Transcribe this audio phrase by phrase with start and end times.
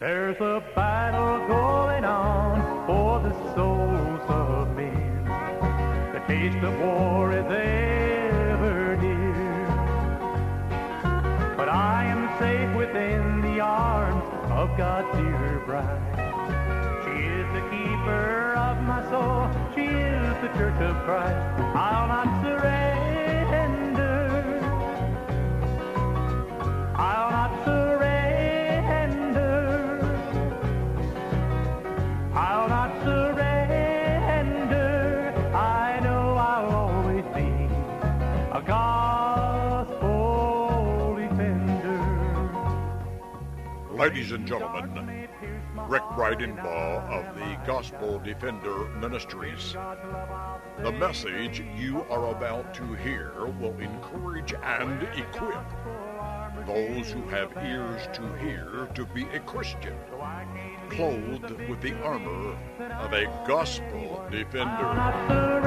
[0.00, 5.24] There's a battle going on for the souls of men.
[6.12, 9.66] The taste of war is ever near.
[11.56, 14.22] But I am safe within the arms
[14.52, 15.98] of God's dear bride.
[17.02, 19.50] She is the keeper of my soul.
[19.74, 21.42] She is the church of Christ.
[21.74, 21.87] I'll
[44.08, 45.28] Ladies and gentlemen,
[45.86, 49.74] Rick Bridenbaugh of the Gospel Defender Ministries.
[50.78, 55.62] The message you are about to hear will encourage and equip
[56.66, 59.94] those who have ears to hear to be a Christian,
[60.88, 65.58] clothed with the armor of a gospel defender.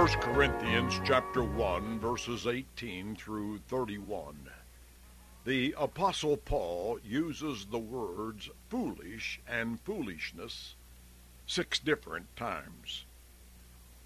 [0.00, 4.48] 1 Corinthians chapter 1 verses 18 through 31,
[5.44, 10.74] the apostle Paul uses the words foolish and foolishness
[11.46, 13.04] six different times.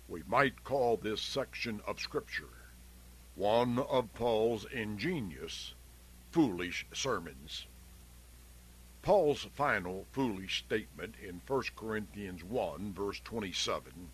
[0.09, 2.73] We might call this section of scripture
[3.37, 5.75] one of Paul's ingenious
[6.33, 7.67] foolish sermons.
[9.03, 14.11] Paul's final foolish statement in 1 Corinthians 1 verse 27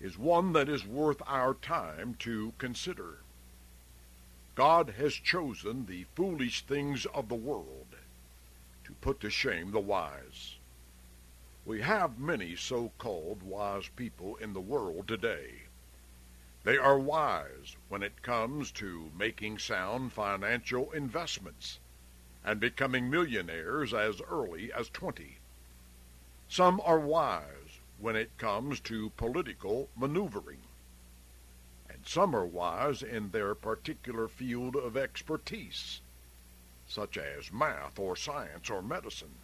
[0.00, 3.18] is one that is worth our time to consider.
[4.54, 7.96] God has chosen the foolish things of the world
[8.84, 10.56] to put to shame the wise.
[11.64, 15.62] We have many so-called wise people in the world today.
[16.62, 21.78] They are wise when it comes to making sound financial investments
[22.44, 25.38] and becoming millionaires as early as 20.
[26.48, 27.65] Some are wise
[27.98, 30.60] when it comes to political maneuvering.
[31.88, 36.00] And some are wise in their particular field of expertise,
[36.86, 39.36] such as math or science or medicine.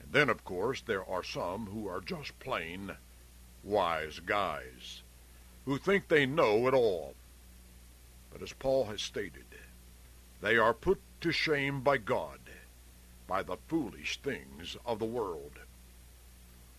[0.00, 2.96] And then, of course, there are some who are just plain
[3.64, 5.02] wise guys,
[5.64, 7.14] who think they know it all.
[8.32, 9.46] But as Paul has stated,
[10.40, 12.40] they are put to shame by God
[13.26, 15.58] by the foolish things of the world.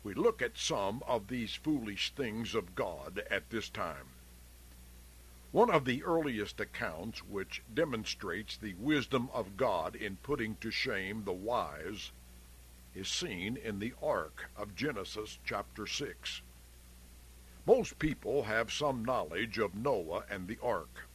[0.04, 4.08] We look at some of these foolish things of God at this time.
[5.54, 11.24] One of the earliest accounts which demonstrates the wisdom of God in putting to shame
[11.24, 12.12] the wise
[12.94, 16.42] is seen in the ark of Genesis chapter 6.
[17.66, 21.08] Most people have some knowledge of Noah and the ark.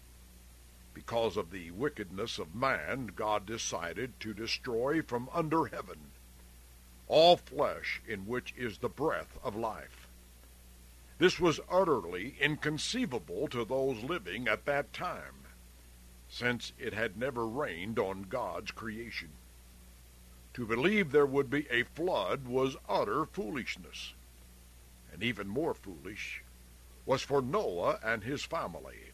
[0.94, 6.12] Because of the wickedness of man, God decided to destroy from under heaven
[7.08, 10.06] all flesh in which is the breath of life.
[11.18, 15.46] This was utterly inconceivable to those living at that time,
[16.28, 19.30] since it had never rained on God's creation.
[20.54, 24.14] To believe there would be a flood was utter foolishness.
[25.12, 26.42] And even more foolish
[27.06, 29.12] was for Noah and his family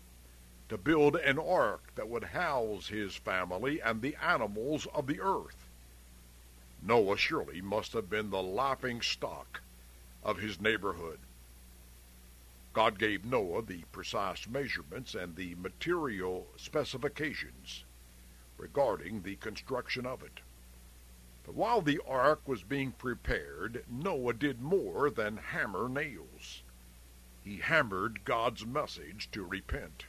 [0.69, 5.64] to build an ark that would house his family and the animals of the earth.
[6.87, 9.63] Noah surely must have been the laughing stock
[10.23, 11.19] of his neighborhood.
[12.75, 17.85] God gave Noah the precise measurements and the material specifications
[18.59, 20.41] regarding the construction of it.
[21.45, 26.63] But while the ark was being prepared, Noah did more than hammer nails.
[27.43, 30.05] He hammered God's message to repent.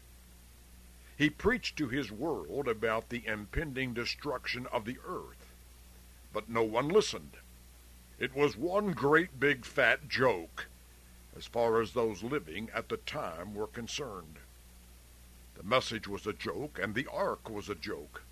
[1.17, 5.34] He preached to his world about the impending destruction of the earth,
[6.35, 7.37] but no one listened.
[8.19, 10.65] It was one great big fat joke
[11.33, 14.35] as far as those living at the time were concerned.
[15.55, 18.23] The message was a joke, and the ark was a joke.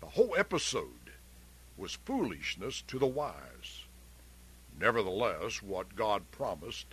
[0.00, 1.12] The whole episode
[1.78, 3.84] was foolishness to the wise.
[4.78, 6.88] Nevertheless, what God promised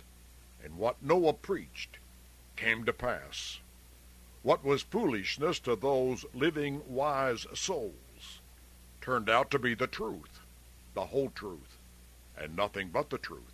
[0.64, 1.98] and what Noah preached
[2.56, 3.58] came to pass.
[4.42, 7.92] What was foolishness to those living wise souls
[9.02, 10.40] turned out to be the truth,
[10.94, 11.76] the whole truth,
[12.38, 13.52] and nothing but the truth.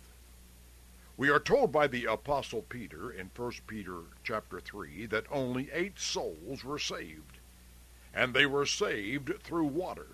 [1.17, 5.99] We are told by the apostle Peter in 1 Peter chapter 3 that only 8
[5.99, 7.39] souls were saved,
[8.13, 10.07] and they were saved through water.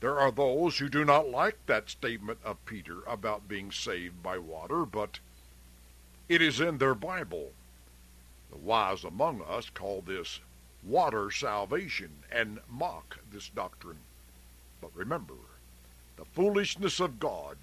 [0.00, 4.36] There are those who do not like that statement of Peter about being saved by
[4.36, 5.20] water, but
[6.28, 7.52] it is in their Bible.
[8.50, 10.40] The wise among us call this
[10.82, 13.98] water salvation and mock this doctrine.
[14.80, 15.34] But remember,
[16.16, 17.58] the foolishness of God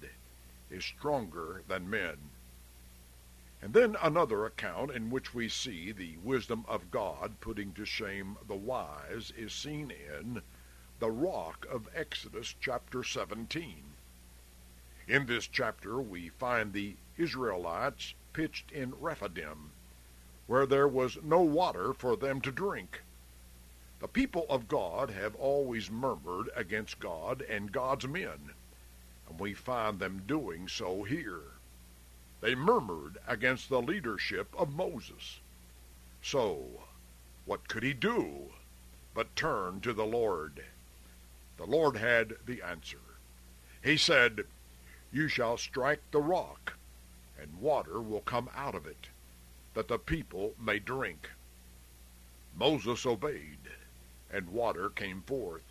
[0.70, 2.30] is stronger than men.
[3.62, 8.36] And then another account in which we see the wisdom of God putting to shame
[8.46, 10.42] the wise is seen in
[10.98, 13.82] the rock of Exodus chapter 17.
[15.08, 19.70] In this chapter we find the Israelites pitched in Rephidim,
[20.46, 23.02] where there was no water for them to drink.
[24.06, 28.54] The people of God have always murmured against God and God's men,
[29.28, 31.42] and we find them doing so here.
[32.40, 35.40] They murmured against the leadership of Moses.
[36.22, 36.84] So,
[37.46, 38.52] what could he do
[39.12, 40.62] but turn to the Lord?
[41.56, 43.02] The Lord had the answer.
[43.82, 44.46] He said,
[45.10, 46.74] You shall strike the rock,
[47.36, 49.08] and water will come out of it,
[49.74, 51.30] that the people may drink.
[52.54, 53.65] Moses obeyed,
[54.36, 55.64] and water came forth.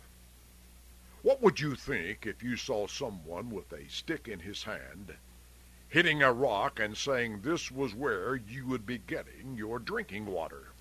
[1.22, 5.14] What would you think if you saw someone with a stick in his hand,
[5.88, 10.72] hitting a rock and saying this was where you would be getting your drinking water?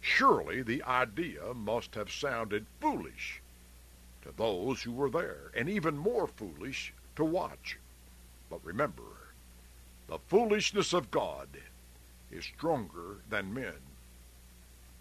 [0.00, 3.40] Surely the idea must have sounded foolish
[4.22, 7.78] to those who were there, and even more foolish to watch.
[8.50, 9.32] But remember,
[10.08, 11.48] the foolishness of God
[12.32, 13.89] is stronger than men.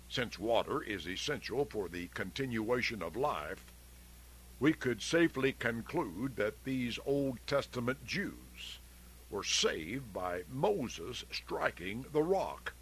[0.10, 3.64] Since water is essential for the continuation of life,
[4.60, 8.80] we could safely conclude that these Old Testament Jews
[9.30, 12.74] were saved by Moses striking the rock.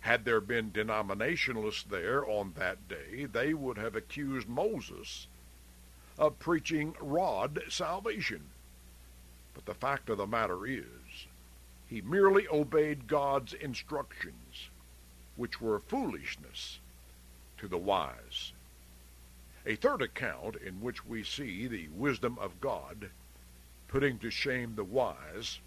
[0.00, 5.26] Had there been denominationalists there on that day, they would have accused Moses
[6.18, 8.50] of preaching rod salvation.
[9.54, 11.26] But the fact of the matter is,
[11.88, 14.70] he merely obeyed God's instructions,
[15.36, 16.78] which were foolishness
[17.58, 18.52] to the wise.
[19.64, 23.10] A third account in which we see the wisdom of God
[23.88, 25.58] putting to shame the wise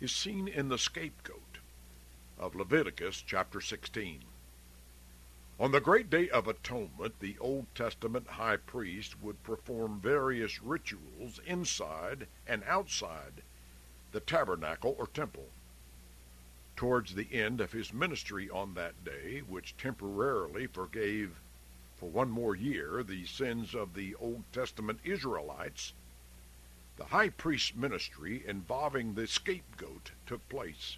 [0.00, 1.58] is seen in the scapegoat
[2.38, 4.22] of Leviticus chapter 16.
[5.58, 11.38] On the great day of atonement, the Old Testament high priest would perform various rituals
[11.44, 13.42] inside and outside
[14.12, 15.48] the tabernacle or temple.
[16.80, 21.38] Towards the end of his ministry on that day, which temporarily forgave
[21.98, 25.92] for one more year the sins of the Old Testament Israelites,
[26.96, 30.96] the high priest's ministry involving the scapegoat took place.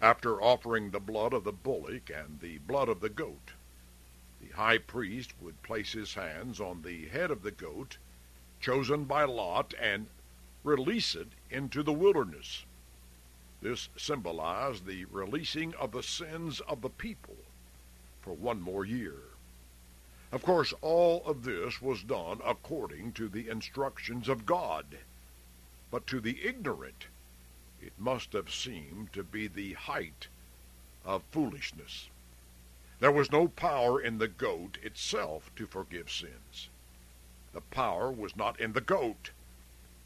[0.00, 3.52] After offering the blood of the bullock and the blood of the goat,
[4.40, 7.98] the high priest would place his hands on the head of the goat,
[8.60, 10.08] chosen by lot, and
[10.64, 12.64] release it into the wilderness.
[13.60, 17.36] This symbolized the releasing of the sins of the people
[18.22, 19.20] for one more year.
[20.30, 24.98] Of course, all of this was done according to the instructions of God.
[25.90, 27.06] But to the ignorant,
[27.80, 30.28] it must have seemed to be the height
[31.04, 32.10] of foolishness.
[33.00, 36.68] There was no power in the goat itself to forgive sins.
[37.52, 39.30] The power was not in the goat,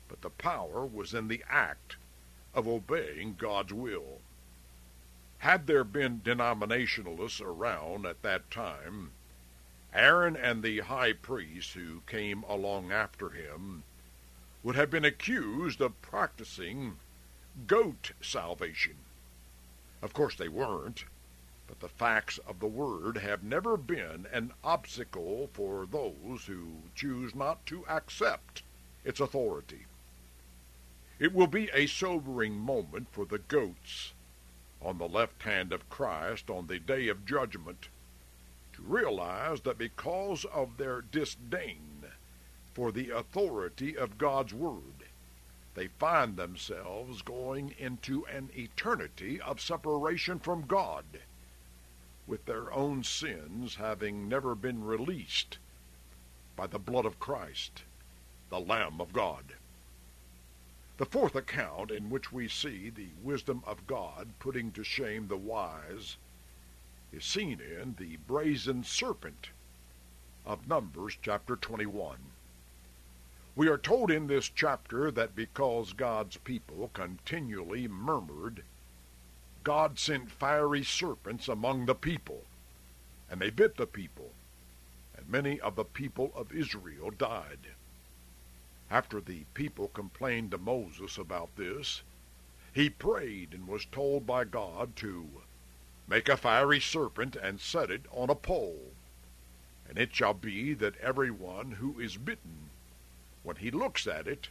[0.08, 1.96] but the power was in the act
[2.54, 4.20] of obeying God's will.
[5.38, 9.12] Had there been denominationalists around at that time,
[9.92, 13.82] Aaron and the high priest who came along after him
[14.62, 16.98] would have been accused of practicing
[17.66, 18.96] goat salvation.
[20.00, 21.04] Of course, they weren't,
[21.66, 27.34] but the facts of the Word have never been an obstacle for those who choose
[27.34, 28.62] not to accept
[29.04, 29.86] its authority.
[31.22, 34.12] It will be a sobering moment for the goats
[34.80, 37.90] on the left hand of Christ on the day of judgment
[38.72, 42.06] to realize that because of their disdain
[42.74, 45.04] for the authority of God's Word,
[45.74, 51.04] they find themselves going into an eternity of separation from God,
[52.26, 55.58] with their own sins having never been released
[56.56, 57.84] by the blood of Christ,
[58.50, 59.54] the Lamb of God.
[60.98, 65.38] The fourth account in which we see the wisdom of God putting to shame the
[65.38, 66.18] wise
[67.10, 69.48] is seen in the brazen serpent
[70.44, 72.18] of Numbers chapter 21.
[73.56, 78.62] We are told in this chapter that because God's people continually murmured,
[79.64, 82.44] God sent fiery serpents among the people,
[83.30, 84.32] and they bit the people,
[85.16, 87.68] and many of the people of Israel died.
[88.92, 92.02] After the people complained to Moses about this,
[92.74, 95.42] he prayed and was told by God to
[96.06, 98.92] make a fiery serpent and set it on a pole.
[99.88, 102.68] And it shall be that every one who is bitten
[103.42, 104.50] when he looks at it,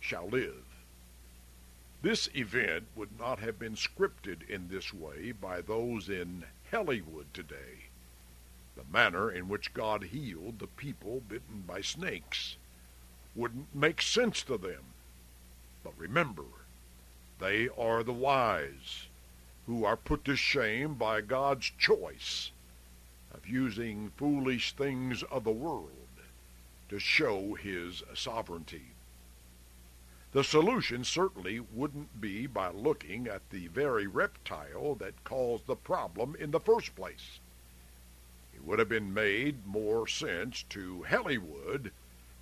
[0.00, 0.64] shall live.
[2.02, 7.90] This event would not have been scripted in this way by those in Hollywood today.
[8.74, 12.56] The manner in which God healed the people bitten by snakes
[13.38, 14.82] wouldn't make sense to them.
[15.84, 16.44] But remember,
[17.38, 19.06] they are the wise
[19.66, 22.50] who are put to shame by God's choice
[23.32, 25.92] of using foolish things of the world
[26.88, 28.86] to show his sovereignty.
[30.32, 36.34] The solution certainly wouldn't be by looking at the very reptile that caused the problem
[36.40, 37.38] in the first place.
[38.52, 41.92] It would have been made more sense to Hollywood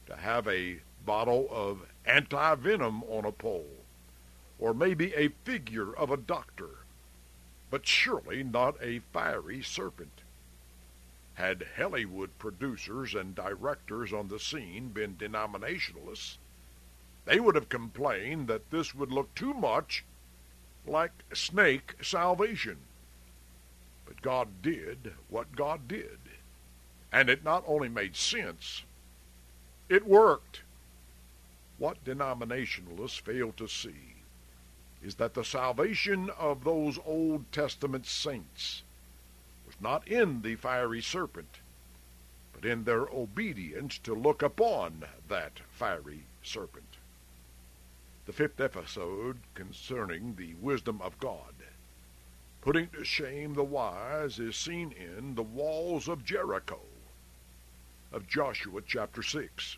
[0.07, 3.67] to have a bottle of anti-venom on a pole,
[4.59, 6.71] or maybe a figure of a doctor,
[7.71, 10.23] but surely not a fiery serpent.
[11.35, 16.37] Had Hollywood producers and directors on the scene been denominationalists,
[17.27, 20.05] they would have complained that this would look too much
[20.87, 22.79] like snake salvation.
[24.07, 26.19] But God did what God did.
[27.13, 28.85] And it not only made sense,
[29.89, 30.63] it worked.
[31.79, 34.15] What denominationalists fail to see
[35.03, 38.83] is that the salvation of those Old Testament saints
[39.67, 41.59] was not in the fiery serpent,
[42.53, 46.97] but in their obedience to look upon that fiery serpent.
[48.25, 51.55] The fifth episode concerning the wisdom of God,
[52.63, 56.81] putting to shame the wise, is seen in the walls of Jericho
[58.17, 59.77] of Joshua chapter 6.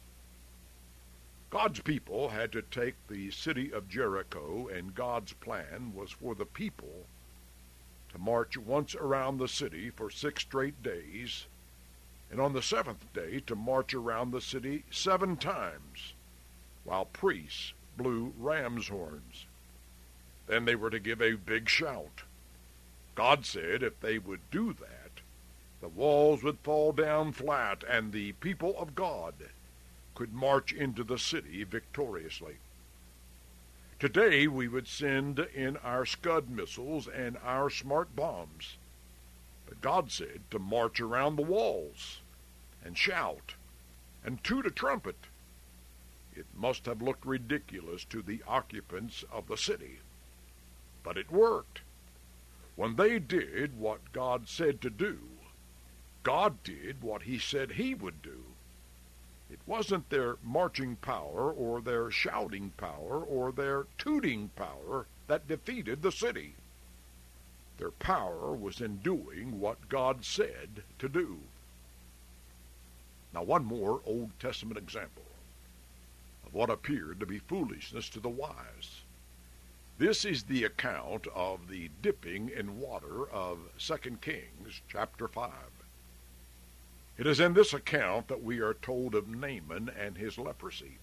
[1.51, 6.47] God's people had to take the city of Jericho, and God's plan was for the
[6.47, 7.07] people
[8.13, 11.47] to march once around the city for six straight days,
[12.31, 16.13] and on the seventh day to march around the city seven times,
[16.85, 19.47] while priests blew ram's horns.
[20.47, 22.23] Then they were to give a big shout.
[23.17, 25.08] God said if they would do that,
[25.81, 29.35] the walls would fall down flat, and the people of God
[30.15, 32.57] could march into the city victoriously.
[34.01, 38.77] Today we would send in our Scud missiles and our smart bombs.
[39.67, 42.21] But God said to march around the walls
[42.85, 43.55] and shout
[44.25, 45.27] and toot a trumpet.
[46.35, 49.99] It must have looked ridiculous to the occupants of the city.
[51.03, 51.81] But it worked.
[52.77, 55.19] When they did what God said to do,
[56.23, 58.45] God did what he said he would do.
[59.51, 66.03] It wasn't their marching power or their shouting power or their tooting power that defeated
[66.03, 66.55] the city.
[67.79, 71.39] Their power was in doing what God said to do.
[73.33, 75.25] Now, one more Old Testament example
[76.45, 79.03] of what appeared to be foolishness to the wise.
[79.99, 85.53] This is the account of the dipping in water of 2 Kings chapter 5.
[87.19, 90.99] It is in this account that we are told of Naaman and his leprosy.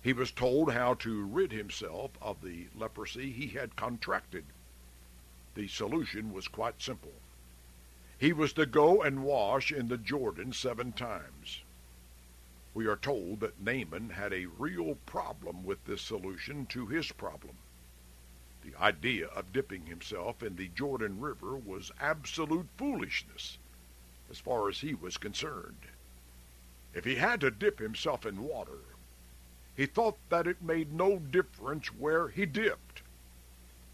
[0.00, 4.46] He was told how to rid himself of the leprosy he had contracted.
[5.56, 7.12] The solution was quite simple.
[8.16, 11.60] He was to go and wash in the Jordan seven times.
[12.72, 17.58] We are told that Naaman had a real problem with this solution to his problem.
[18.62, 23.58] The idea of dipping himself in the Jordan River was absolute foolishness
[24.34, 25.86] as far as he was concerned.
[26.92, 28.80] If he had to dip himself in water,
[29.76, 33.02] he thought that it made no difference where he dipped.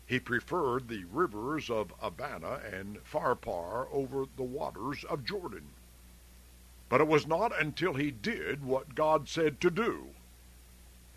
[0.07, 5.69] He preferred the rivers of Abana and Pharpar over the waters of Jordan.
[6.89, 10.09] But it was not until he did what God said to do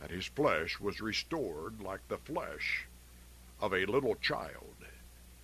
[0.01, 2.87] that his flesh was restored like the flesh
[3.61, 4.75] of a little child,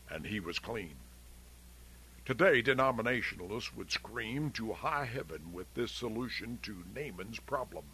[0.10, 0.98] and he was clean.
[2.30, 7.86] Today, denominationalists would scream to high heaven with this solution to Naaman's problem.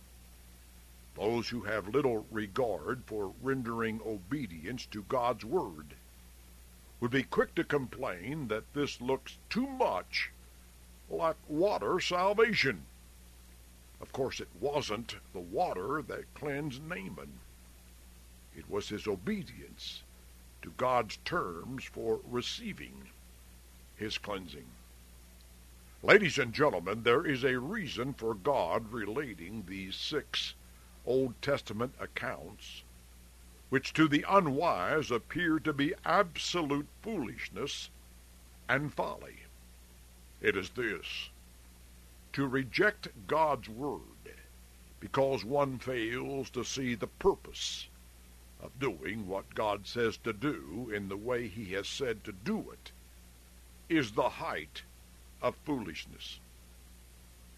[1.15, 5.95] Those who have little regard for rendering obedience to God's word
[6.99, 10.31] would be quick to complain that this looks too much
[11.09, 12.87] like water salvation.
[14.01, 17.39] Of course, it wasn't the water that cleansed Naaman.
[18.53, 20.03] It was his obedience
[20.61, 23.11] to God's terms for receiving
[23.97, 24.67] his cleansing.
[26.03, 30.53] Ladies and gentlemen, there is a reason for God relating these six
[31.05, 32.83] Old Testament accounts,
[33.69, 37.89] which to the unwise appear to be absolute foolishness
[38.67, 39.43] and folly.
[40.41, 41.29] It is this
[42.33, 44.01] to reject God's Word
[44.99, 47.87] because one fails to see the purpose
[48.59, 52.71] of doing what God says to do in the way He has said to do
[52.71, 52.91] it
[53.89, 54.83] is the height
[55.41, 56.39] of foolishness.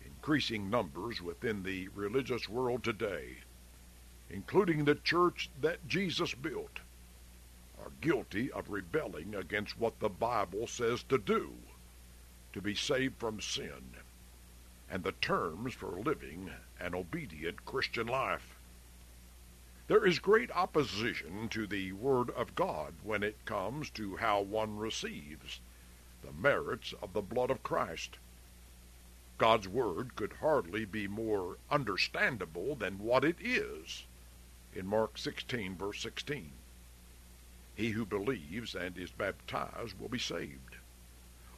[0.06, 3.38] Increasing numbers within the religious world today,
[4.30, 6.80] including the church that Jesus built,
[7.82, 11.54] are guilty of rebelling against what the Bible says to do
[12.54, 13.96] to be saved from sin
[14.90, 18.56] and the terms for living an obedient Christian life.
[19.88, 24.78] There is great opposition to the Word of God when it comes to how one
[24.78, 25.62] receives
[26.28, 28.18] the merits of the blood of Christ.
[29.38, 34.04] God's Word could hardly be more understandable than what it is
[34.74, 36.52] in Mark 16, verse 16.
[37.76, 40.76] He who believes and is baptized will be saved.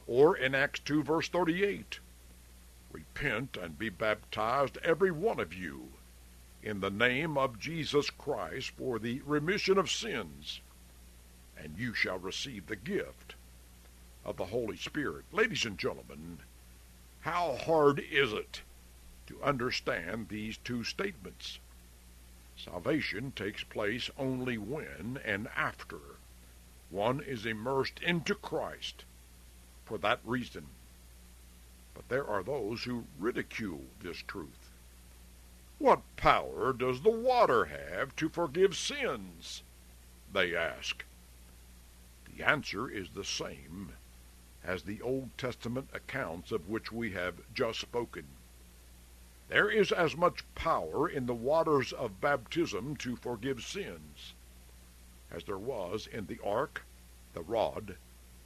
[0.06, 1.98] Or in Acts 2, verse 38,
[2.92, 5.94] Repent and be baptized, every one of you,
[6.62, 10.60] in the name of Jesus Christ for the remission of sins,
[11.56, 13.34] and you shall receive the gift
[14.24, 15.24] of the Holy Spirit.
[15.32, 16.38] Ladies and gentlemen,
[17.20, 18.62] how hard is it
[19.26, 21.58] to understand these two statements?
[22.56, 25.98] Salvation takes place only when and after
[26.90, 29.04] one is immersed into Christ
[29.84, 30.66] for that reason.
[31.94, 34.70] But there are those who ridicule this truth.
[35.78, 39.62] What power does the water have to forgive sins?
[40.32, 41.04] They ask.
[42.26, 43.94] The answer is the same
[44.70, 48.24] as the Old Testament accounts of which we have just spoken.
[49.48, 54.32] There is as much power in the waters of baptism to forgive sins
[55.28, 56.84] as there was in the ark,
[57.34, 57.96] the rod,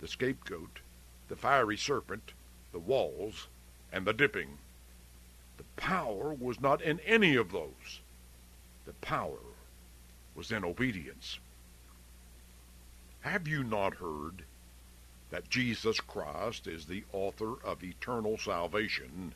[0.00, 0.80] the scapegoat,
[1.28, 2.32] the fiery serpent,
[2.72, 3.48] the walls,
[3.92, 4.56] and the dipping.
[5.58, 8.00] The power was not in any of those.
[8.86, 9.44] The power
[10.34, 11.38] was in obedience.
[13.20, 14.44] Have you not heard
[15.34, 19.34] that Jesus Christ is the author of eternal salvation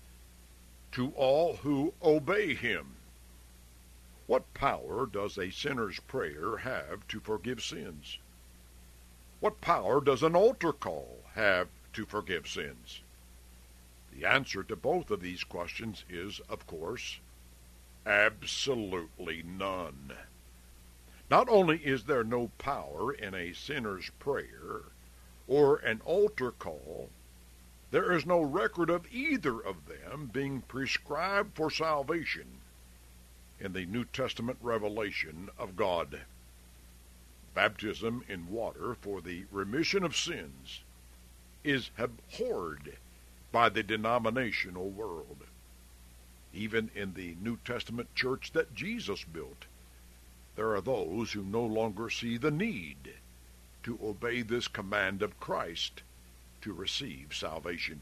[0.93, 2.95] to all who obey him?
[4.29, 8.19] What power does a sinner's prayer have to forgive sins?
[9.41, 13.01] What power does an altar call have to forgive sins?
[14.13, 17.19] The answer to both of these questions is, of course,
[18.07, 20.13] absolutely none.
[21.29, 24.83] Not only is there no power in a sinner's prayer
[25.49, 27.09] or an altar call,
[27.91, 32.61] there is no record of either of them being prescribed for salvation
[33.59, 36.21] in the New Testament revelation of God.
[37.55, 40.83] Baptism in water for the remission of sins
[41.65, 42.99] is abhorred
[43.51, 45.45] by the denominational world.
[46.53, 49.65] Even in the New Testament church that Jesus built,
[50.57, 53.15] there are those who no longer see the need
[53.89, 56.03] to obey this command of Christ
[56.61, 58.01] to receive salvation.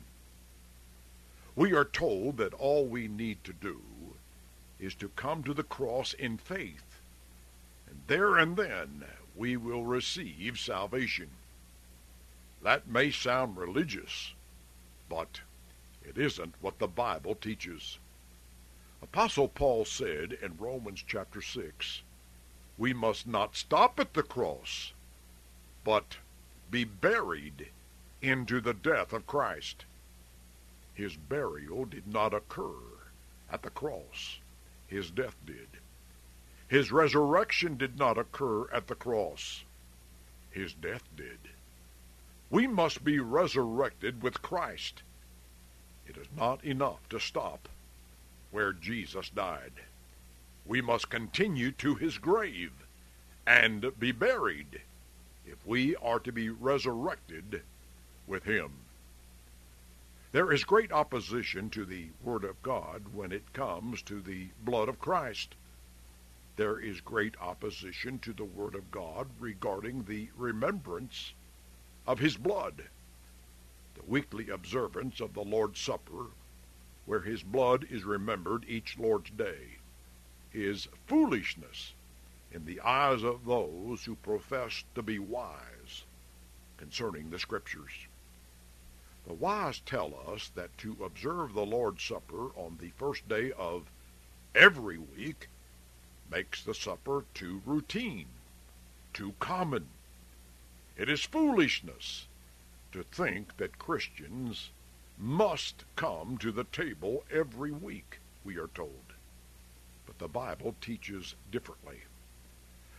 [1.55, 3.81] We are told that all we need to do
[4.81, 6.99] is to come to the cross in faith,
[7.88, 9.05] and there and then
[9.37, 11.31] we will receive salvation.
[12.64, 14.33] That may sound religious,
[15.09, 15.40] but
[16.05, 17.99] it isn't what the Bible teaches.
[19.01, 22.03] Apostle Paul said in Romans chapter 6,
[22.77, 24.92] we must not stop at the cross,
[25.87, 26.16] but
[26.68, 27.68] be buried
[28.20, 29.85] into the death of Christ.
[30.94, 32.75] His burial did not occur
[33.53, 34.40] at the cross.
[34.88, 35.68] His death did.
[36.66, 39.62] His resurrection did not occur at the cross.
[40.51, 41.38] His death did.
[42.51, 45.03] We must be resurrected with Christ.
[46.09, 47.68] It is not enough to stop
[48.51, 49.72] where Jesus died.
[50.66, 52.72] we must continue to his grave
[53.46, 54.81] and be buried
[55.46, 57.62] if we are to be resurrected
[58.26, 58.72] with him.
[60.32, 64.88] There is great opposition to the Word of God when it comes to the blood
[64.88, 65.54] of Christ.
[66.56, 71.32] There is great opposition to the Word of God regarding the remembrance
[72.06, 72.85] of His blood.
[73.94, 76.26] The weekly observance of the Lord's Supper,
[77.06, 79.78] where His blood is remembered each Lord's day,
[80.52, 81.94] is foolishness
[82.50, 86.04] in the eyes of those who profess to be wise
[86.76, 88.06] concerning the Scriptures.
[89.26, 93.90] The wise tell us that to observe the Lord's Supper on the first day of
[94.54, 95.48] every week
[96.30, 98.28] makes the supper too routine,
[99.12, 99.88] too common.
[100.96, 102.26] It is foolishness
[102.92, 104.70] to think that Christians
[105.18, 109.12] must come to the table every week, we are told.
[110.06, 112.02] But the Bible teaches differently.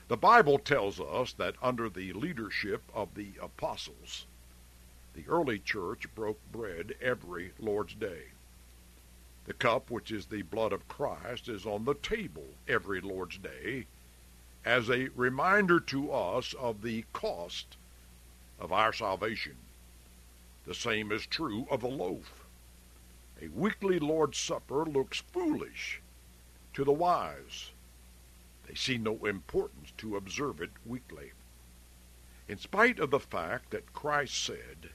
[0.07, 4.25] The Bible tells us that under the leadership of the apostles,
[5.13, 8.27] the early church broke bread every Lord's day.
[9.45, 13.87] The cup, which is the blood of Christ, is on the table every Lord's day
[14.63, 17.75] as a reminder to us of the cost
[18.59, 19.57] of our salvation.
[20.65, 22.45] The same is true of the loaf.
[23.41, 26.01] A weekly Lord's Supper looks foolish
[26.73, 27.71] to the wise
[28.67, 31.31] they see no importance to observe it weekly.
[32.49, 34.91] In spite of the fact that Christ said,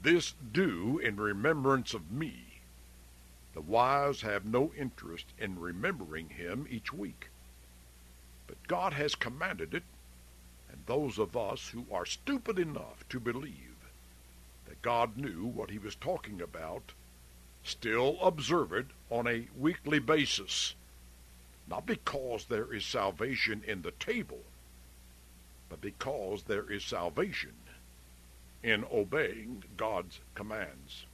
[0.00, 2.60] This do in remembrance of me,
[3.54, 7.28] the wise have no interest in remembering him each week.
[8.46, 9.84] But God has commanded it,
[10.70, 13.76] and those of us who are stupid enough to believe
[14.66, 16.92] that God knew what he was talking about
[17.64, 20.74] still observe it on a weekly basis
[21.68, 24.40] not because there is salvation in the table,
[25.68, 27.54] but because there is salvation
[28.62, 31.06] in obeying God's commands.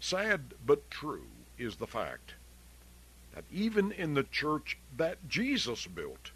[0.00, 1.26] Sad but true
[1.58, 2.34] is the fact
[3.34, 6.30] that even in the church that Jesus built,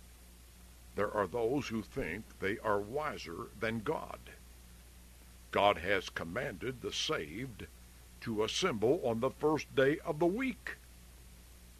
[0.96, 4.18] there are those who think they are wiser than God.
[5.50, 7.66] God has commanded the saved
[8.20, 10.76] to assemble on the first day of the week.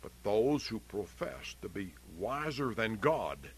[0.03, 3.51] But those who profess to be wiser than God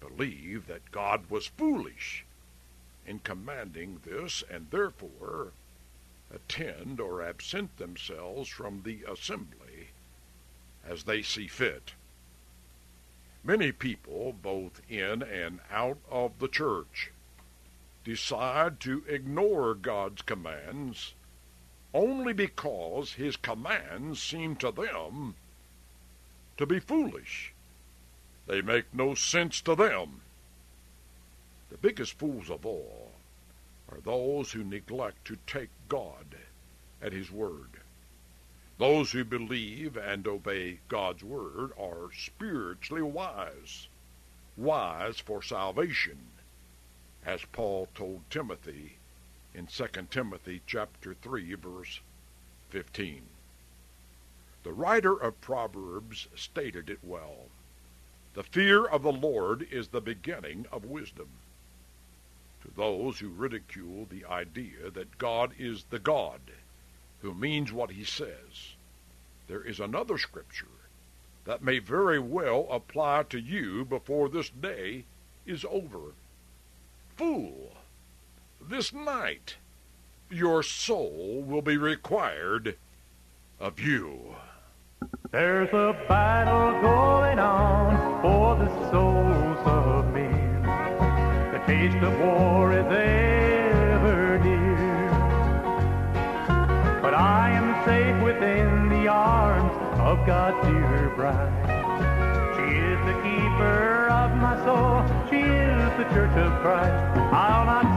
[0.00, 2.24] believe that God was foolish
[3.06, 5.52] in commanding this and therefore
[6.30, 9.88] attend or absent themselves from the assembly
[10.84, 11.92] as they see fit.
[13.42, 17.12] Many people, both in and out of the church,
[18.04, 21.14] decide to ignore God's commands
[21.94, 25.34] only because his commands seem to them
[26.56, 27.52] to be foolish.
[28.46, 30.22] They make no sense to them.
[31.70, 33.12] The biggest fools of all
[33.90, 36.36] are those who neglect to take God
[37.02, 37.80] at His word.
[38.78, 43.88] Those who believe and obey God's word are spiritually wise,
[44.56, 46.18] wise for salvation,
[47.24, 48.96] as Paul told Timothy
[49.54, 52.00] in 2 Timothy chapter 3 verse
[52.70, 53.35] 15.
[54.66, 57.46] The writer of Proverbs stated it well.
[58.34, 61.28] The fear of the Lord is the beginning of wisdom.
[62.62, 66.40] To those who ridicule the idea that God is the God
[67.22, 68.74] who means what he says,
[69.46, 70.66] there is another scripture
[71.44, 75.04] that may very well apply to you before this day
[75.46, 76.14] is over.
[77.16, 77.70] Fool,
[78.60, 79.58] this night
[80.28, 82.76] your soul will be required
[83.60, 84.34] of you.
[85.32, 90.62] There's a battle going on for the souls of men.
[91.52, 95.10] The taste of war is ever near.
[97.02, 101.50] But I am safe within the arms of God's dear bride.
[102.54, 105.02] She is the keeper of my soul.
[105.28, 107.18] She is the church of Christ.
[107.32, 107.95] I'll not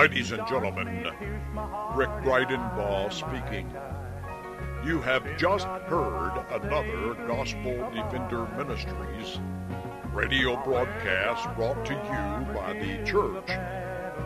[0.00, 1.04] Ladies and gentlemen,
[1.94, 3.70] Rick Breidenbaugh speaking.
[4.82, 9.40] You have just heard another Gospel Defender Ministries
[10.14, 13.46] radio broadcast brought to you by the church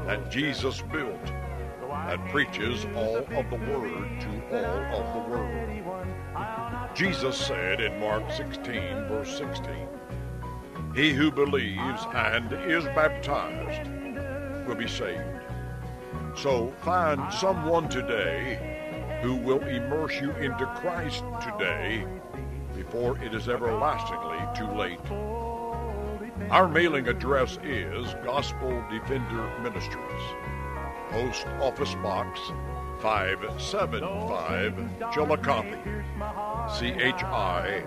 [0.07, 1.27] that Jesus built.
[1.91, 6.07] that preaches all of the word to all of the world.
[6.95, 9.89] Jesus said in Mark 16, verse 16,
[10.95, 13.91] He who believes and is baptized
[14.69, 15.34] will be saved.
[16.37, 22.05] So find someone today who will immerse you into Christ today
[22.75, 25.01] before it is everlastingly too late.
[26.51, 30.23] Our mailing address is Gospel Defender Ministries,
[31.11, 32.41] Post Office Box
[33.01, 34.75] 575,
[35.13, 35.79] Chillicothe,
[36.77, 37.85] C H I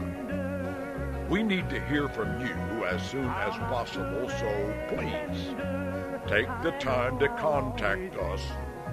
[1.29, 5.55] We need to hear from you as soon as possible, so please
[6.29, 8.40] take the time to contact us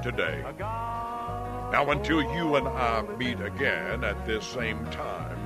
[0.01, 0.43] today.
[0.59, 5.37] Now, until you and I meet again at this same time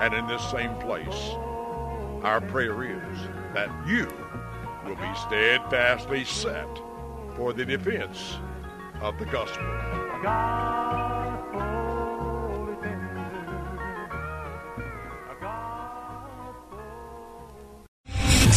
[0.00, 1.36] and in this same place,
[2.22, 3.18] our prayer is
[3.54, 4.06] that you
[4.84, 6.68] will be steadfastly set
[7.36, 8.36] for the defense
[9.00, 11.11] of the gospel.